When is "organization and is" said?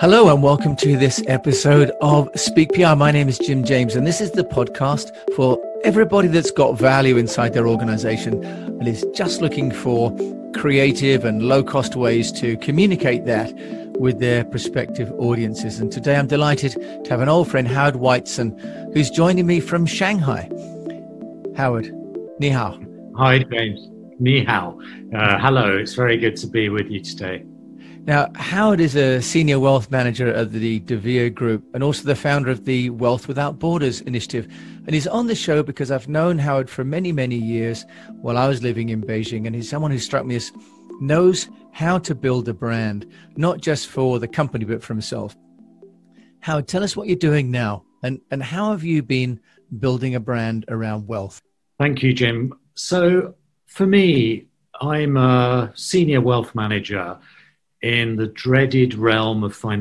7.68-9.04